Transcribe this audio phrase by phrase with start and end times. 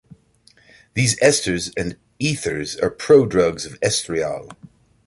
[0.95, 4.49] These esters and ethers are prodrugs of estriol.